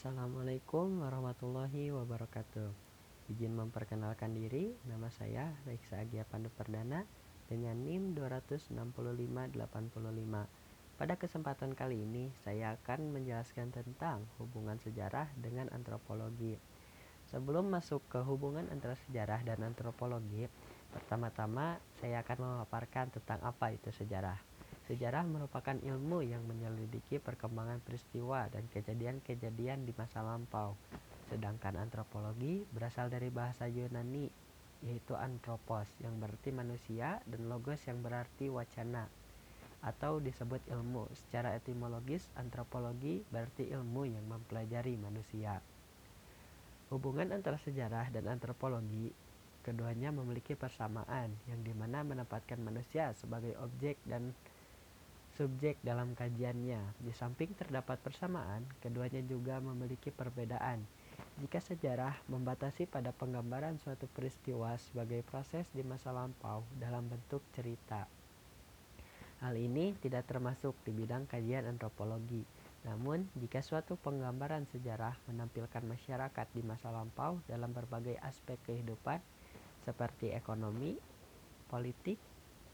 Assalamualaikum 0.00 1.04
warahmatullahi 1.04 1.92
wabarakatuh. 1.92 2.72
Izin 3.36 3.52
memperkenalkan 3.52 4.32
diri, 4.32 4.72
nama 4.88 5.12
saya 5.12 5.52
Reksa 5.68 6.00
Agia 6.00 6.24
Pandu 6.24 6.48
Perdana 6.48 7.04
dengan 7.52 7.76
NIM 7.76 8.16
26585. 8.16 9.60
Pada 10.96 11.14
kesempatan 11.20 11.76
kali 11.76 12.08
ini, 12.08 12.32
saya 12.40 12.80
akan 12.80 13.12
menjelaskan 13.12 13.76
tentang 13.76 14.24
hubungan 14.40 14.80
sejarah 14.80 15.28
dengan 15.36 15.68
antropologi. 15.68 16.56
Sebelum 17.28 17.68
masuk 17.68 18.00
ke 18.08 18.24
hubungan 18.24 18.72
antara 18.72 18.96
sejarah 19.04 19.44
dan 19.44 19.60
antropologi, 19.60 20.48
pertama-tama 20.96 21.76
saya 22.00 22.24
akan 22.24 22.38
memaparkan 22.40 23.12
tentang 23.12 23.44
apa 23.44 23.68
itu 23.76 23.92
sejarah. 23.92 24.49
Sejarah 24.88 25.26
merupakan 25.28 25.76
ilmu 25.76 26.24
yang 26.24 26.46
menyelidiki 26.48 27.20
perkembangan 27.20 27.84
peristiwa 27.84 28.48
dan 28.48 28.64
kejadian-kejadian 28.72 29.84
di 29.84 29.92
masa 29.96 30.24
lampau. 30.24 30.78
Sedangkan 31.28 31.76
antropologi 31.78 32.64
berasal 32.72 33.12
dari 33.12 33.28
bahasa 33.28 33.68
Yunani, 33.70 34.26
yaitu 34.80 35.12
anthropos 35.14 35.86
yang 36.00 36.16
berarti 36.16 36.50
manusia 36.50 37.20
dan 37.28 37.46
logos 37.46 37.84
yang 37.84 38.00
berarti 38.00 38.48
wacana 38.48 39.06
atau 39.80 40.20
disebut 40.20 40.60
ilmu. 40.68 41.08
Secara 41.16 41.56
etimologis, 41.56 42.28
antropologi 42.36 43.24
berarti 43.32 43.68
ilmu 43.72 44.08
yang 44.08 44.24
mempelajari 44.28 44.96
manusia. 44.96 45.60
Hubungan 46.92 47.30
antara 47.30 47.56
sejarah 47.62 48.10
dan 48.10 48.26
antropologi 48.26 49.14
keduanya 49.62 50.10
memiliki 50.10 50.56
persamaan 50.56 51.30
yang 51.46 51.60
di 51.62 51.70
mana 51.76 52.00
menempatkan 52.02 52.58
manusia 52.58 53.12
sebagai 53.14 53.54
objek 53.60 54.00
dan 54.08 54.32
subjek 55.40 55.80
dalam 55.80 56.12
kajiannya. 56.12 57.00
Di 57.00 57.16
samping 57.16 57.56
terdapat 57.56 57.96
persamaan, 58.04 58.68
keduanya 58.84 59.24
juga 59.24 59.56
memiliki 59.56 60.12
perbedaan. 60.12 60.84
Jika 61.40 61.64
sejarah 61.64 62.12
membatasi 62.28 62.84
pada 62.84 63.08
penggambaran 63.16 63.80
suatu 63.80 64.04
peristiwa 64.12 64.76
sebagai 64.76 65.24
proses 65.24 65.64
di 65.72 65.80
masa 65.80 66.12
lampau 66.12 66.60
dalam 66.76 67.08
bentuk 67.08 67.40
cerita. 67.56 68.04
Hal 69.40 69.56
ini 69.56 69.96
tidak 70.04 70.28
termasuk 70.28 70.76
di 70.84 70.92
bidang 70.92 71.24
kajian 71.24 71.64
antropologi. 71.64 72.44
Namun, 72.84 73.24
jika 73.40 73.64
suatu 73.64 73.96
penggambaran 73.96 74.68
sejarah 74.68 75.16
menampilkan 75.24 75.80
masyarakat 75.80 76.46
di 76.52 76.60
masa 76.60 76.92
lampau 76.92 77.40
dalam 77.48 77.72
berbagai 77.72 78.20
aspek 78.20 78.60
kehidupan, 78.68 79.24
seperti 79.88 80.36
ekonomi, 80.36 81.00
politik, 81.72 82.20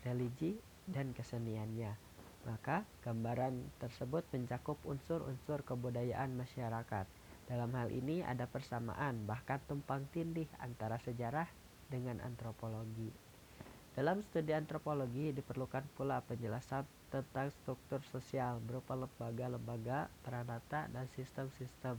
religi, 0.02 0.58
dan 0.90 1.14
keseniannya, 1.14 2.05
maka 2.46 2.86
gambaran 3.02 3.58
tersebut 3.82 4.22
mencakup 4.30 4.78
unsur-unsur 4.86 5.66
kebudayaan 5.66 6.32
masyarakat. 6.38 7.06
Dalam 7.50 7.70
hal 7.74 7.90
ini 7.90 8.22
ada 8.22 8.46
persamaan 8.46 9.26
bahkan 9.26 9.58
tumpang 9.66 10.06
tindih 10.14 10.46
antara 10.62 11.02
sejarah 11.02 11.50
dengan 11.90 12.22
antropologi. 12.22 13.10
Dalam 13.98 14.22
studi 14.30 14.54
antropologi 14.54 15.34
diperlukan 15.34 15.84
pula 15.98 16.22
penjelasan 16.22 16.86
tentang 17.10 17.48
struktur 17.50 18.02
sosial 18.12 18.60
berupa 18.60 18.92
lembaga-lembaga, 18.92 20.10
peranata, 20.20 20.90
dan 20.92 21.08
sistem-sistem 21.16 21.96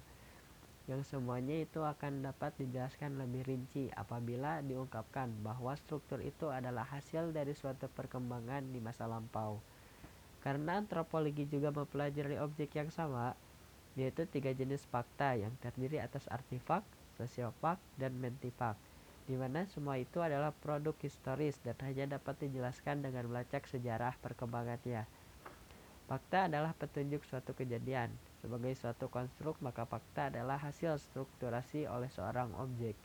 yang 0.88 1.04
semuanya 1.04 1.60
itu 1.60 1.84
akan 1.84 2.24
dapat 2.24 2.56
dijelaskan 2.56 3.20
lebih 3.20 3.44
rinci 3.44 3.92
apabila 3.92 4.64
diungkapkan 4.64 5.28
bahwa 5.44 5.76
struktur 5.76 6.24
itu 6.24 6.48
adalah 6.48 6.88
hasil 6.88 7.36
dari 7.36 7.52
suatu 7.52 7.92
perkembangan 7.92 8.72
di 8.72 8.80
masa 8.80 9.04
lampau. 9.04 9.60
Karena 10.48 10.80
antropologi 10.80 11.44
juga 11.44 11.76
mempelajari 11.76 12.40
objek 12.40 12.80
yang 12.80 12.88
sama, 12.88 13.36
yaitu 14.00 14.24
tiga 14.32 14.56
jenis 14.56 14.88
fakta 14.88 15.36
yang 15.36 15.52
terdiri 15.60 16.00
atas 16.00 16.24
artifak, 16.32 16.88
sosiofak, 17.20 17.76
dan 18.00 18.16
mentifak, 18.16 18.80
di 19.28 19.36
mana 19.36 19.68
semua 19.68 20.00
itu 20.00 20.24
adalah 20.24 20.56
produk 20.56 20.96
historis 21.04 21.60
dan 21.68 21.76
hanya 21.84 22.16
dapat 22.16 22.48
dijelaskan 22.48 23.04
dengan 23.04 23.28
melacak 23.28 23.68
sejarah 23.68 24.16
perkembangannya. 24.24 25.04
Fakta 26.08 26.48
adalah 26.48 26.72
petunjuk 26.80 27.28
suatu 27.28 27.52
kejadian. 27.52 28.08
Sebagai 28.40 28.72
suatu 28.80 29.12
konstruk, 29.12 29.60
maka 29.60 29.84
fakta 29.84 30.32
adalah 30.32 30.56
hasil 30.64 30.96
strukturasi 31.12 31.92
oleh 31.92 32.08
seorang 32.08 32.56
objek. 32.56 32.96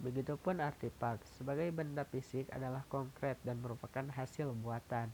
Begitupun 0.00 0.64
artifak, 0.64 1.20
sebagai 1.36 1.68
benda 1.76 2.08
fisik 2.08 2.48
adalah 2.56 2.88
konkret 2.88 3.36
dan 3.44 3.60
merupakan 3.60 4.08
hasil 4.16 4.56
buatan. 4.56 5.12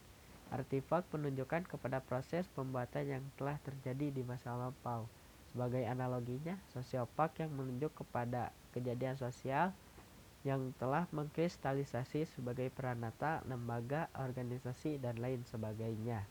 Artifak 0.50 1.06
menunjukkan 1.14 1.70
kepada 1.70 2.02
proses 2.02 2.50
pembuatan 2.50 3.06
yang 3.06 3.24
telah 3.38 3.54
terjadi 3.62 4.10
di 4.10 4.22
masa 4.26 4.50
lampau. 4.58 5.06
Sebagai 5.54 5.86
analoginya, 5.86 6.58
sosiopak 6.74 7.38
yang 7.38 7.54
menunjuk 7.54 7.94
kepada 8.02 8.50
kejadian 8.74 9.14
sosial 9.14 9.70
yang 10.42 10.74
telah 10.80 11.06
mengkristalisasi 11.14 12.26
sebagai 12.26 12.66
peranata, 12.74 13.46
lembaga, 13.46 14.10
organisasi, 14.18 14.98
dan 14.98 15.22
lain 15.22 15.46
sebagainya. 15.46 16.24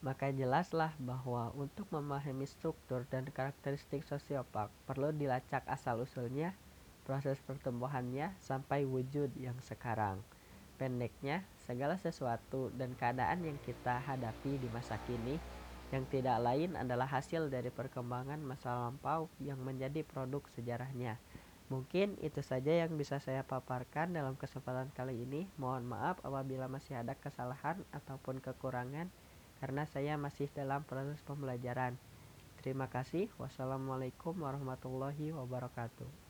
Maka 0.00 0.32
jelaslah 0.32 0.96
bahwa 0.96 1.52
untuk 1.52 1.84
memahami 1.92 2.48
struktur 2.48 3.04
dan 3.12 3.28
karakteristik 3.28 4.00
sosiopak 4.08 4.72
perlu 4.88 5.12
dilacak 5.12 5.60
asal-usulnya, 5.68 6.56
proses 7.04 7.36
pertumbuhannya, 7.44 8.32
sampai 8.40 8.88
wujud 8.88 9.28
yang 9.36 9.60
sekarang. 9.60 10.24
Pendeknya, 10.80 11.44
segala 11.68 12.00
sesuatu 12.00 12.72
dan 12.72 12.96
keadaan 12.96 13.44
yang 13.44 13.60
kita 13.60 14.00
hadapi 14.00 14.56
di 14.56 14.64
masa 14.72 14.96
kini 15.04 15.36
yang 15.92 16.08
tidak 16.08 16.40
lain 16.40 16.72
adalah 16.72 17.04
hasil 17.04 17.52
dari 17.52 17.68
perkembangan 17.68 18.40
masa 18.40 18.72
lampau 18.72 19.28
yang 19.44 19.60
menjadi 19.60 20.00
produk 20.00 20.40
sejarahnya. 20.56 21.20
Mungkin 21.68 22.16
itu 22.24 22.40
saja 22.40 22.72
yang 22.72 22.96
bisa 22.96 23.20
saya 23.20 23.44
paparkan 23.44 24.16
dalam 24.16 24.40
kesempatan 24.40 24.88
kali 24.96 25.20
ini. 25.20 25.44
Mohon 25.60 25.92
maaf 25.92 26.16
apabila 26.24 26.64
masih 26.66 26.96
ada 26.96 27.12
kesalahan 27.12 27.84
ataupun 27.92 28.40
kekurangan 28.40 29.12
karena 29.60 29.84
saya 29.84 30.16
masih 30.16 30.48
dalam 30.56 30.80
proses 30.88 31.20
pembelajaran. 31.28 32.00
Terima 32.64 32.88
kasih. 32.88 33.28
Wassalamualaikum 33.36 34.32
warahmatullahi 34.32 35.36
wabarakatuh. 35.36 36.29